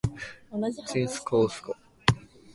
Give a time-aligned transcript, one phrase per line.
[0.87, 1.75] ちんすこうすこ